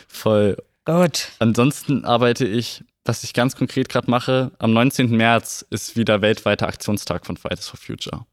[0.09, 0.57] Voll.
[0.85, 1.29] Gut.
[1.39, 5.11] Ansonsten arbeite ich, was ich ganz konkret gerade mache, am 19.
[5.11, 8.25] März ist wieder weltweiter Aktionstag von Fridays for Future.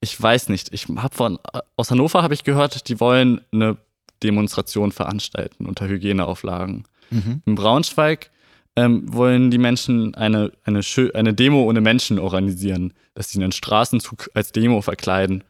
[0.00, 1.38] Ich weiß nicht, ich habe von
[1.76, 3.76] aus Hannover habe ich gehört, die wollen eine
[4.22, 6.84] Demonstration veranstalten unter Hygieneauflagen.
[7.10, 7.42] Mhm.
[7.44, 8.30] In Braunschweig
[8.76, 10.80] ähm, wollen die Menschen eine, eine,
[11.14, 15.44] eine Demo ohne Menschen organisieren, dass sie einen Straßenzug als Demo verkleiden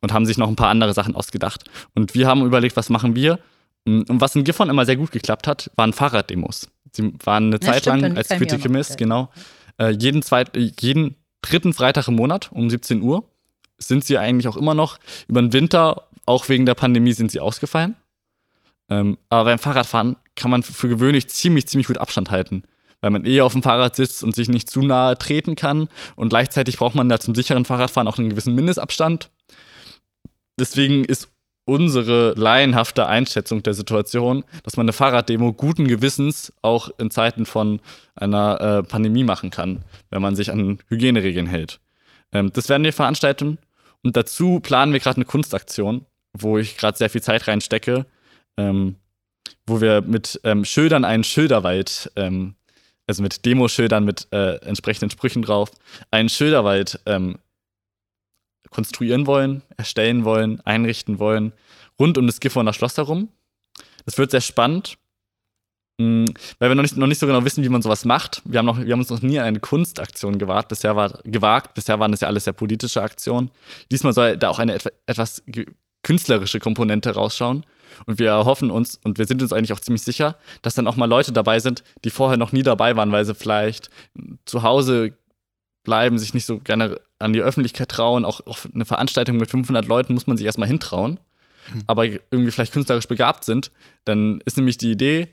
[0.00, 1.64] und haben sich noch ein paar andere Sachen ausgedacht.
[1.94, 3.38] Und wir haben überlegt, was machen wir?
[3.84, 6.68] Mm, und was in Gifhorn immer sehr gut geklappt hat, waren Fahrraddemos.
[6.92, 9.30] Sie waren eine ja, Zeit stimmt, lang als Critical Miss, genau.
[9.78, 13.24] Äh, jeden, zweit, jeden dritten Freitag im Monat um 17 Uhr
[13.78, 14.98] sind sie eigentlich auch immer noch.
[15.28, 17.96] Über den Winter, auch wegen der Pandemie, sind sie ausgefallen.
[18.88, 22.62] Ähm, aber beim Fahrradfahren kann man für gewöhnlich ziemlich, ziemlich gut Abstand halten.
[23.00, 25.88] Weil man eher auf dem Fahrrad sitzt und sich nicht zu nahe treten kann.
[26.16, 29.30] Und gleichzeitig braucht man da zum sicheren Fahrradfahren auch einen gewissen Mindestabstand.
[30.58, 31.28] deswegen ist
[31.68, 37.80] unsere laienhafte Einschätzung der Situation, dass man eine Fahrraddemo guten Gewissens auch in Zeiten von
[38.14, 41.78] einer äh, Pandemie machen kann, wenn man sich an Hygieneregeln hält.
[42.32, 43.58] Ähm, das werden wir veranstalten
[44.02, 48.06] und dazu planen wir gerade eine Kunstaktion, wo ich gerade sehr viel Zeit reinstecke,
[48.56, 48.96] ähm,
[49.66, 52.54] wo wir mit ähm, Schildern einen Schilderwald, ähm,
[53.06, 55.70] also mit Demoschildern mit äh, entsprechenden Sprüchen drauf,
[56.10, 57.38] einen Schilderwald ähm,
[58.70, 61.52] konstruieren wollen, erstellen wollen, einrichten wollen,
[61.98, 63.28] rund um das Gifhorner Schloss herum.
[64.04, 64.98] Das wird sehr spannend,
[65.98, 66.26] mh,
[66.58, 68.42] weil wir noch nicht, noch nicht so genau wissen, wie man sowas macht.
[68.44, 70.68] Wir haben, noch, wir haben uns noch nie eine Kunstaktion gewagt.
[70.68, 71.74] Bisher, war, gewagt.
[71.74, 73.50] Bisher waren das ja alles sehr politische Aktionen.
[73.90, 75.42] Diesmal soll da auch eine etwa, etwas
[76.02, 77.64] künstlerische Komponente rausschauen.
[78.06, 80.96] Und wir erhoffen uns, und wir sind uns eigentlich auch ziemlich sicher, dass dann auch
[80.96, 83.90] mal Leute dabei sind, die vorher noch nie dabei waren, weil sie vielleicht
[84.44, 85.14] zu Hause
[85.82, 88.24] bleiben, sich nicht so gerne an die Öffentlichkeit trauen.
[88.24, 91.18] Auch auf eine Veranstaltung mit 500 Leuten muss man sich erstmal hintrauen.
[91.72, 91.82] Mhm.
[91.86, 93.72] Aber irgendwie vielleicht künstlerisch begabt sind.
[94.04, 95.28] Dann ist nämlich die Idee,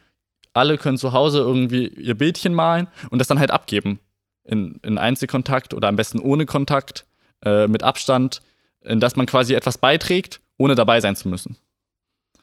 [0.54, 4.00] alle können zu Hause irgendwie ihr Bildchen malen und das dann halt abgeben.
[4.44, 7.06] In, in Einzelkontakt oder am besten ohne Kontakt,
[7.44, 8.42] äh, mit Abstand,
[8.82, 11.58] in das man quasi etwas beiträgt, ohne dabei sein zu müssen.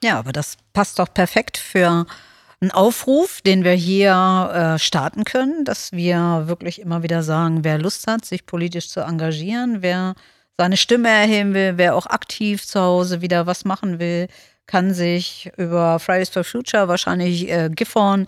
[0.03, 2.05] Ja, aber das passt doch perfekt für
[2.59, 7.77] einen Aufruf, den wir hier äh, starten können, dass wir wirklich immer wieder sagen, wer
[7.77, 10.15] Lust hat, sich politisch zu engagieren, wer
[10.57, 14.27] seine Stimme erheben will, wer auch aktiv zu Hause wieder was machen will,
[14.65, 18.27] kann sich über Fridays for Future wahrscheinlich äh, Gifhorn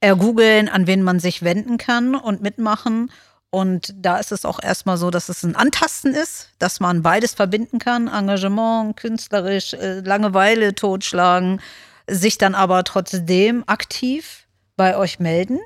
[0.00, 3.10] ergoogeln, an wen man sich wenden kann und mitmachen.
[3.50, 7.34] Und da ist es auch erstmal so, dass es ein Antasten ist, dass man beides
[7.34, 11.60] verbinden kann, Engagement, künstlerisch, äh, Langeweile totschlagen,
[12.06, 15.60] sich dann aber trotzdem aktiv bei euch melden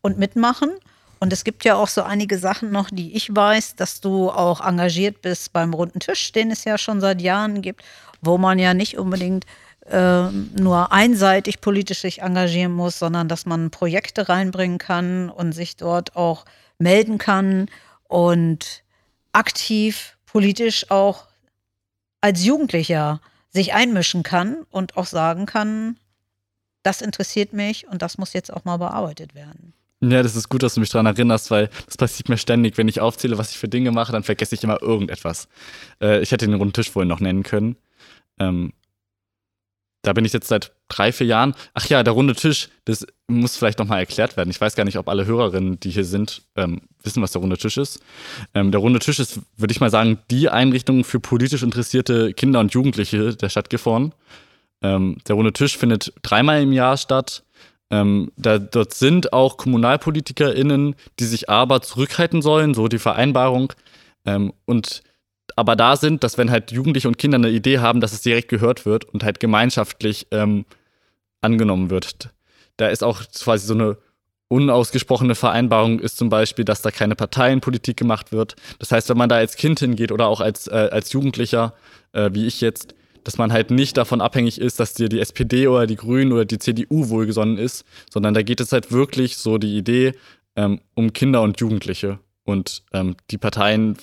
[0.00, 0.70] und mitmachen.
[1.18, 4.60] Und es gibt ja auch so einige Sachen noch, die ich weiß, dass du auch
[4.60, 7.82] engagiert bist beim Runden Tisch, den es ja schon seit Jahren gibt,
[8.20, 9.44] wo man ja nicht unbedingt
[9.86, 15.76] äh, nur einseitig politisch sich engagieren muss, sondern dass man Projekte reinbringen kann und sich
[15.76, 16.44] dort auch
[16.78, 17.68] melden kann
[18.04, 18.82] und
[19.32, 21.26] aktiv politisch auch
[22.20, 25.96] als Jugendlicher sich einmischen kann und auch sagen kann,
[26.82, 29.72] das interessiert mich und das muss jetzt auch mal bearbeitet werden.
[30.00, 32.76] Ja, das ist gut, dass du mich daran erinnerst, weil das passiert mir ständig.
[32.76, 35.48] Wenn ich aufzähle, was ich für Dinge mache, dann vergesse ich immer irgendetwas.
[36.02, 37.76] Äh, ich hätte den runden Tisch vorhin noch nennen können.
[38.38, 38.72] Ähm,
[40.06, 41.54] da bin ich jetzt seit drei, vier Jahren.
[41.74, 44.50] Ach ja, der runde Tisch, das muss vielleicht nochmal erklärt werden.
[44.50, 47.58] Ich weiß gar nicht, ob alle Hörerinnen, die hier sind, ähm, wissen, was der runde
[47.58, 48.00] Tisch ist.
[48.54, 52.60] Ähm, der runde Tisch ist, würde ich mal sagen, die Einrichtung für politisch interessierte Kinder
[52.60, 54.12] und Jugendliche der Stadt Gifhorn.
[54.80, 57.42] Ähm, der runde Tisch findet dreimal im Jahr statt.
[57.90, 63.72] Ähm, da, dort sind auch KommunalpolitikerInnen, die sich aber zurückhalten sollen, so die Vereinbarung.
[64.24, 65.02] Ähm, und
[65.56, 68.48] aber da sind, dass wenn halt Jugendliche und Kinder eine Idee haben, dass es direkt
[68.48, 70.66] gehört wird und halt gemeinschaftlich ähm,
[71.40, 72.30] angenommen wird.
[72.76, 73.96] Da ist auch quasi so eine
[74.48, 78.54] unausgesprochene Vereinbarung ist zum Beispiel, dass da keine Parteienpolitik gemacht wird.
[78.78, 81.74] Das heißt, wenn man da als Kind hingeht oder auch als, äh, als Jugendlicher,
[82.12, 85.66] äh, wie ich jetzt, dass man halt nicht davon abhängig ist, dass dir die SPD
[85.66, 89.58] oder die Grünen oder die CDU wohlgesonnen ist, sondern da geht es halt wirklich so
[89.58, 90.12] die Idee
[90.54, 92.20] ähm, um Kinder und Jugendliche.
[92.44, 93.96] Und ähm, die Parteien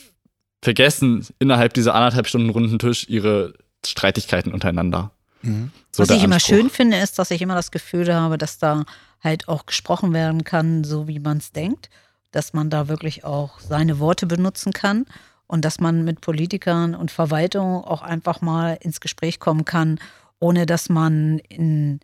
[0.64, 3.54] vergessen innerhalb dieser anderthalb Stunden runden Tisch ihre
[3.86, 5.12] Streitigkeiten untereinander.
[5.42, 5.72] Mhm.
[5.92, 8.86] So Was ich immer schön finde, ist, dass ich immer das Gefühl habe, dass da
[9.22, 11.90] halt auch gesprochen werden kann, so wie man es denkt,
[12.32, 15.06] dass man da wirklich auch seine Worte benutzen kann
[15.48, 20.00] und dass man mit Politikern und Verwaltung auch einfach mal ins Gespräch kommen kann,
[20.40, 22.00] ohne dass man in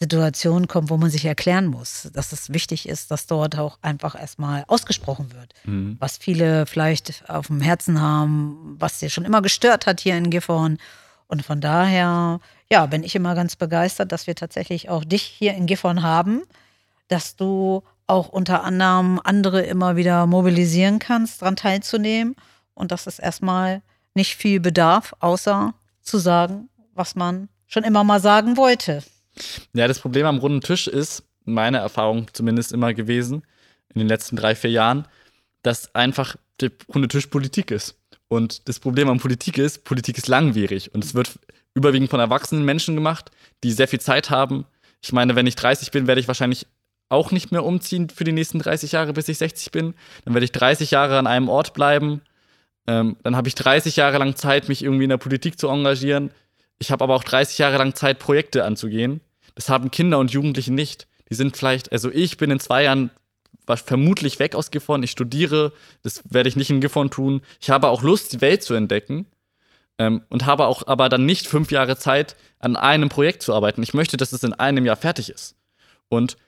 [0.00, 4.18] Situationen kommt, wo man sich erklären muss, dass es wichtig ist, dass dort auch einfach
[4.18, 5.98] erstmal ausgesprochen wird, mhm.
[6.00, 10.30] was viele vielleicht auf dem Herzen haben, was sie schon immer gestört hat hier in
[10.30, 10.78] Gifhorn.
[11.28, 12.40] Und von daher,
[12.72, 16.42] ja, bin ich immer ganz begeistert, dass wir tatsächlich auch dich hier in Gifhorn haben,
[17.08, 22.36] dass du auch unter anderem andere immer wieder mobilisieren kannst, daran teilzunehmen
[22.72, 23.82] und dass es erstmal
[24.14, 29.02] nicht viel bedarf, außer zu sagen, was man schon immer mal sagen wollte.
[29.72, 33.42] Ja, das Problem am runden Tisch ist, meine Erfahrung zumindest immer gewesen,
[33.94, 35.06] in den letzten drei, vier Jahren,
[35.62, 37.96] dass einfach der runde Tisch Politik ist.
[38.28, 41.38] Und das Problem an Politik ist, Politik ist langwierig und es wird
[41.74, 43.30] überwiegend von erwachsenen Menschen gemacht,
[43.64, 44.66] die sehr viel Zeit haben.
[45.02, 46.66] Ich meine, wenn ich 30 bin, werde ich wahrscheinlich
[47.08, 49.94] auch nicht mehr umziehen für die nächsten 30 Jahre, bis ich 60 bin.
[50.24, 52.22] Dann werde ich 30 Jahre an einem Ort bleiben.
[52.86, 56.30] Ähm, dann habe ich 30 Jahre lang Zeit, mich irgendwie in der Politik zu engagieren.
[56.80, 59.20] Ich habe aber auch 30 Jahre lang Zeit, Projekte anzugehen.
[59.54, 61.06] Das haben Kinder und Jugendliche nicht.
[61.28, 63.10] Die sind vielleicht, also ich bin in zwei Jahren
[63.66, 65.02] vermutlich weg aus Gifhorn.
[65.04, 67.42] Ich studiere, das werde ich nicht in Gifhorn tun.
[67.60, 69.26] Ich habe auch Lust, die Welt zu entdecken.
[69.98, 73.82] ähm, und habe auch aber dann nicht fünf Jahre Zeit, an einem Projekt zu arbeiten.
[73.82, 75.56] Ich möchte, dass es in einem Jahr fertig ist.
[76.08, 76.38] Und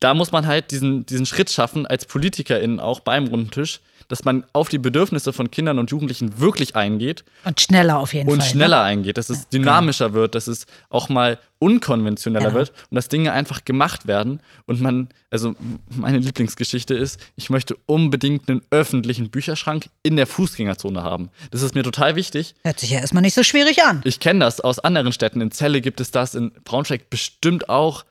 [0.00, 4.24] da muss man halt diesen, diesen Schritt schaffen, als PolitikerInnen auch beim runden Tisch, dass
[4.24, 7.24] man auf die Bedürfnisse von Kindern und Jugendlichen wirklich eingeht.
[7.44, 8.44] Und schneller auf jeden und Fall.
[8.44, 8.82] Und schneller ne?
[8.82, 10.20] eingeht, dass es dynamischer genau.
[10.20, 12.54] wird, dass es auch mal unkonventioneller ja.
[12.54, 14.40] wird und dass Dinge einfach gemacht werden.
[14.66, 15.54] Und man, also
[15.94, 21.30] meine Lieblingsgeschichte ist, ich möchte unbedingt einen öffentlichen Bücherschrank in der Fußgängerzone haben.
[21.52, 22.56] Das ist mir total wichtig.
[22.64, 24.00] Hört sich ja erstmal nicht so schwierig an.
[24.04, 25.40] Ich kenne das aus anderen Städten.
[25.40, 28.04] In Celle gibt es das, in Braunschweig bestimmt auch.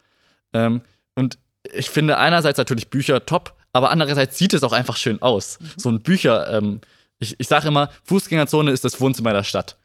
[0.54, 0.80] Ähm,
[1.16, 1.38] und
[1.74, 5.58] ich finde einerseits natürlich Bücher top, aber andererseits sieht es auch einfach schön aus.
[5.58, 5.66] Mhm.
[5.78, 6.82] So ein Bücher, ähm,
[7.18, 9.78] ich, ich sage immer, Fußgängerzone ist das Wohnzimmer der Stadt.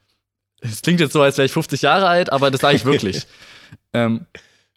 [0.61, 3.25] Es klingt jetzt so, als wäre ich 50 Jahre alt, aber das sage ich wirklich.
[3.93, 4.27] ähm,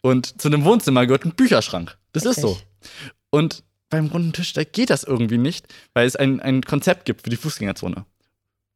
[0.02, 1.98] und zu einem Wohnzimmer gehört ein Bücherschrank.
[2.12, 2.30] Das okay.
[2.30, 2.60] ist so.
[3.30, 7.22] Und beim runden Tisch, da geht das irgendwie nicht, weil es ein, ein Konzept gibt
[7.22, 8.04] für die Fußgängerzone.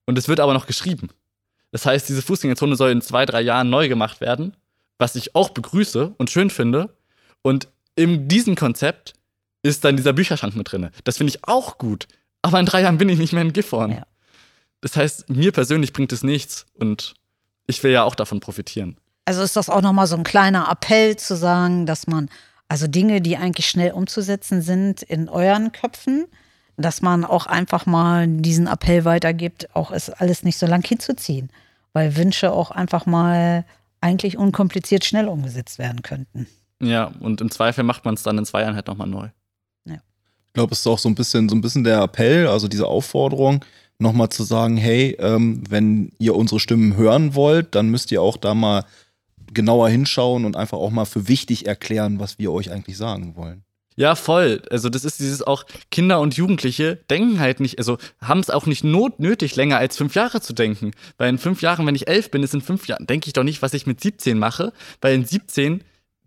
[0.07, 1.11] Und es wird aber noch geschrieben.
[1.71, 4.57] Das heißt, diese Fußgängerzone soll in zwei, drei Jahren neu gemacht werden,
[4.99, 6.97] was ich auch begrüße und schön finde.
[7.43, 9.15] Und in diesem Konzept
[9.63, 10.91] ist dann dieser Bücherschrank mit drin.
[11.05, 12.09] Das finde ich auch gut.
[12.43, 13.93] Aber in drei Jahren bin ich nicht mehr in Gifhorn.
[13.93, 14.07] Ja.
[14.81, 17.15] Das heißt, mir persönlich bringt es nichts und
[17.67, 18.97] ich will ja auch davon profitieren.
[19.25, 22.29] Also ist das auch nochmal so ein kleiner Appell zu sagen, dass man
[22.69, 26.27] also Dinge, die eigentlich schnell umzusetzen sind in euren Köpfen,
[26.77, 31.51] dass man auch einfach mal diesen Appell weitergibt, auch es alles nicht so lang hinzuziehen,
[31.93, 33.65] weil Wünsche auch einfach mal
[34.01, 36.49] eigentlich unkompliziert schnell umgesetzt werden könnten.
[36.81, 39.29] Ja, und im Zweifel macht man es dann in zwei Jahren halt nochmal neu.
[40.53, 42.87] Ich glaube, es ist auch so ein bisschen, so ein bisschen der Appell, also diese
[42.87, 43.65] Aufforderung,
[43.99, 48.37] nochmal zu sagen, hey, ähm, wenn ihr unsere Stimmen hören wollt, dann müsst ihr auch
[48.37, 48.85] da mal
[49.55, 53.65] genauer hinschauen und einfach auch mal für wichtig erklären, was wir euch eigentlich sagen wollen.
[53.97, 54.61] Ja, voll.
[54.71, 58.67] Also das ist dieses auch, Kinder und Jugendliche denken halt nicht, also haben es auch
[58.67, 60.91] nicht not nötig, länger als fünf Jahre zu denken.
[61.17, 63.43] Weil in fünf Jahren, wenn ich elf bin, ist in fünf Jahren, denke ich doch
[63.43, 65.83] nicht, was ich mit 17 mache, weil in 17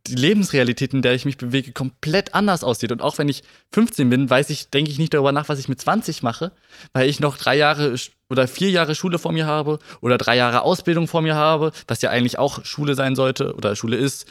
[0.08, 2.92] die Lebensrealität, in der ich mich bewege, komplett anders aussieht.
[2.92, 5.70] Und auch wenn ich 15 bin, weiß ich, denke ich nicht darüber nach, was ich
[5.70, 6.52] mit 20 mache,
[6.94, 7.96] weil ich noch drei Jahre
[8.30, 12.02] oder vier Jahre Schule vor mir habe oder drei Jahre Ausbildung vor mir habe, was
[12.02, 14.28] ja eigentlich auch Schule sein sollte oder Schule ist.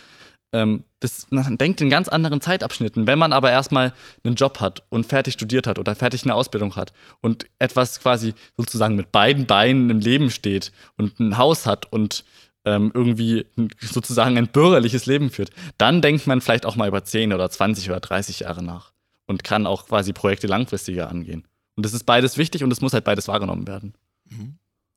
[0.53, 3.07] Ähm, das, man denkt in ganz anderen Zeitabschnitten.
[3.07, 6.77] Wenn man aber erstmal einen Job hat und fertig studiert hat oder fertig eine Ausbildung
[6.77, 11.93] hat und etwas quasi sozusagen mit beiden Beinen im Leben steht und ein Haus hat
[11.93, 12.25] und
[12.65, 13.47] ähm, irgendwie
[13.81, 17.91] sozusagen ein bürgerliches Leben führt, dann denkt man vielleicht auch mal über 10 oder 20
[17.91, 18.93] oder 30 Jahre nach
[19.27, 21.45] und kann auch quasi Projekte langfristiger angehen.
[21.77, 23.95] Und das ist beides wichtig und es muss halt beides wahrgenommen werden.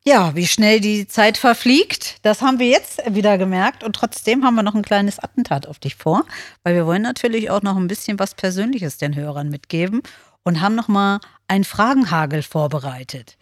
[0.06, 3.84] Ja, wie schnell die Zeit verfliegt, das haben wir jetzt wieder gemerkt.
[3.84, 6.24] Und trotzdem haben wir noch ein kleines Attentat auf dich vor,
[6.64, 10.02] weil wir wollen natürlich auch noch ein bisschen was Persönliches den Hörern mitgeben
[10.44, 13.38] und haben noch mal einen Fragenhagel vorbereitet.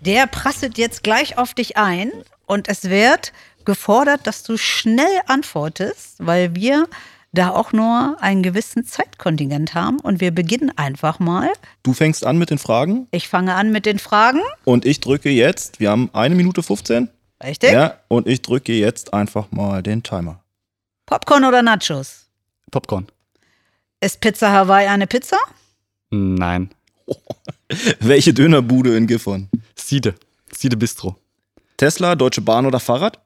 [0.00, 2.10] Der prasselt jetzt gleich auf dich ein
[2.46, 3.32] und es wird
[3.68, 6.88] gefordert, dass du schnell antwortest, weil wir
[7.32, 11.52] da auch nur einen gewissen Zeitkontingent haben und wir beginnen einfach mal.
[11.82, 13.08] Du fängst an mit den Fragen?
[13.10, 14.40] Ich fange an mit den Fragen.
[14.64, 17.10] Und ich drücke jetzt, wir haben eine Minute 15.
[17.44, 17.72] Richtig?
[17.72, 20.42] Ja, und ich drücke jetzt einfach mal den Timer.
[21.04, 22.24] Popcorn oder Nachos?
[22.70, 23.06] Popcorn.
[24.00, 25.36] Ist Pizza Hawaii eine Pizza?
[26.08, 26.70] Nein.
[28.00, 29.50] Welche Dönerbude in Gifhorn?
[29.74, 30.14] Siede.
[30.56, 31.16] Siede Bistro.
[31.76, 33.18] Tesla, Deutsche Bahn oder Fahrrad?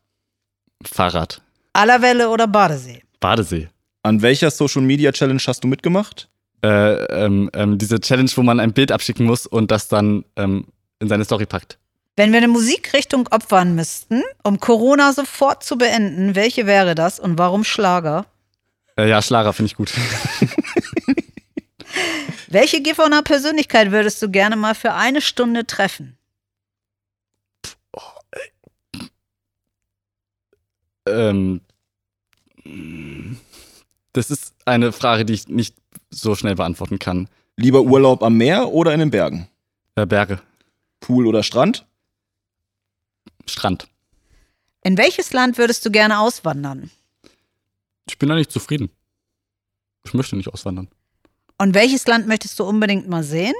[0.89, 1.43] Fahrrad.
[1.73, 3.03] Allerwelle oder Badesee?
[3.21, 3.69] Badesee.
[4.03, 6.29] An welcher Social Media Challenge hast du mitgemacht?
[6.65, 10.67] Äh, ähm, ähm, diese Challenge, wo man ein Bild abschicken muss und das dann ähm,
[11.01, 11.79] in seine Story packt.
[12.17, 17.39] Wenn wir eine Musikrichtung opfern müssten, um Corona sofort zu beenden, welche wäre das und
[17.39, 18.27] warum Schlager?
[18.97, 19.93] Äh, ja, Schlager finde ich gut.
[22.49, 26.19] welche Gifhorner Persönlichkeit würdest du gerne mal für eine Stunde treffen?
[31.07, 31.61] Ähm,
[34.13, 35.77] das ist eine Frage, die ich nicht
[36.11, 37.29] so schnell beantworten kann.
[37.57, 39.49] Lieber Urlaub am Meer oder in den Bergen?
[39.95, 40.41] Äh, Berge.
[41.01, 41.87] Pool oder Strand?
[43.47, 43.89] Strand.
[44.85, 46.91] In welches Land würdest du gerne auswandern?
[48.09, 48.91] Ich bin da nicht zufrieden.
[50.05, 50.89] Ich möchte nicht auswandern.
[51.59, 53.55] Und welches Land möchtest du unbedingt mal sehen?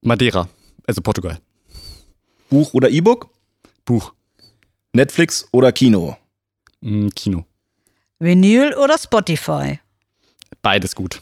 [0.00, 0.48] Madeira,
[0.86, 1.40] also Portugal.
[2.50, 3.30] Buch oder E-Book?
[3.84, 4.12] Buch.
[4.94, 6.16] Netflix oder Kino?
[6.80, 7.44] Mm, Kino.
[8.20, 9.80] Vinyl oder Spotify?
[10.62, 11.20] Beides gut.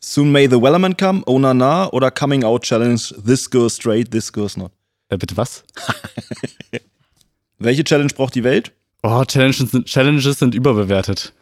[0.00, 4.10] Soon May the Wellerman Come, Oh Na Na oder Coming Out Challenge This Girl Straight,
[4.10, 4.72] This Girl's Not?
[5.08, 5.62] Äh, bitte was?
[7.58, 8.72] Welche Challenge braucht die Welt?
[9.02, 11.32] Oh, Challenges sind, Challenges sind überbewertet.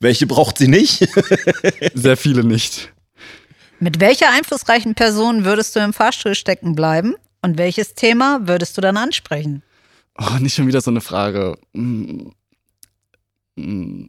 [0.00, 0.98] Welche braucht sie nicht?
[1.94, 2.92] Sehr viele nicht.
[3.78, 8.80] Mit welcher einflussreichen Person würdest du im Fahrstuhl stecken bleiben Und welches Thema würdest du
[8.80, 9.62] dann ansprechen?
[10.18, 11.58] Oh, nicht schon wieder so eine Frage.
[11.74, 12.32] Hm.
[13.56, 14.08] Hm.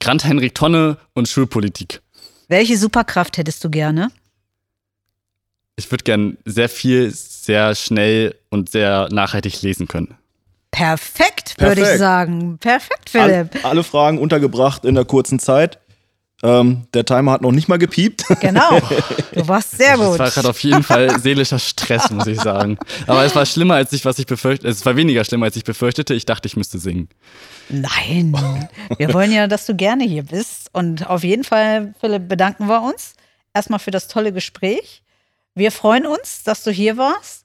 [0.00, 2.00] Grant Henrik Tonne und Schulpolitik.
[2.48, 4.10] Welche Superkraft hättest du gerne?
[5.76, 10.14] Ich würde gern sehr viel, sehr schnell und sehr nachhaltig lesen können.
[10.70, 12.58] Perfekt, würde ich sagen.
[12.58, 13.64] Perfekt, All, Philipp.
[13.64, 15.78] alle Fragen untergebracht in der kurzen Zeit.
[16.42, 18.24] Ähm, der Timer hat noch nicht mal gepiept.
[18.40, 18.78] Genau.
[19.32, 20.18] Du warst sehr Das gut.
[20.18, 22.78] war gerade auf jeden Fall seelischer Stress, muss ich sagen.
[23.06, 24.68] Aber es war schlimmer, als ich, was ich befürchtete.
[24.70, 26.12] Es war weniger schlimm, als ich befürchtete.
[26.14, 27.08] Ich dachte, ich müsste singen.
[27.70, 28.68] Nein.
[28.98, 30.68] Wir wollen ja, dass du gerne hier bist.
[30.72, 33.14] Und auf jeden Fall, Philipp, bedanken wir uns
[33.54, 35.02] erstmal für das tolle Gespräch.
[35.54, 37.44] Wir freuen uns, dass du hier warst.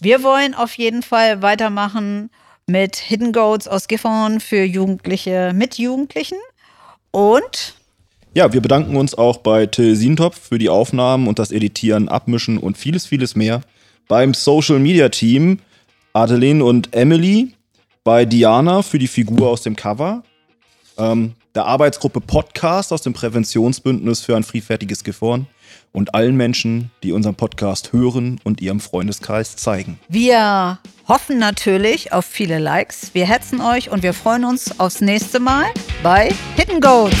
[0.00, 2.30] Wir wollen auf jeden Fall weitermachen
[2.66, 6.38] mit Hidden Goats aus Gifhorn für Jugendliche mit Jugendlichen.
[7.10, 7.74] Und
[8.32, 12.58] Ja, wir bedanken uns auch bei Till Sientopf für die Aufnahmen und das Editieren, Abmischen
[12.58, 13.62] und vieles, vieles mehr.
[14.06, 15.58] Beim Social Media Team
[16.12, 17.54] Adeline und Emily.
[18.04, 20.22] Bei Diana für die Figur aus dem Cover.
[20.96, 25.48] Ähm, der Arbeitsgruppe Podcast aus dem Präventionsbündnis für ein friedfertiges Gifhorn.
[25.92, 29.98] Und allen Menschen, die unseren Podcast hören und ihrem Freundeskreis zeigen.
[30.08, 33.10] wir hoffen natürlich auf viele Likes.
[33.12, 35.64] Wir hetzen euch und wir freuen uns aufs nächste Mal
[36.04, 37.16] bei Hidden Goats.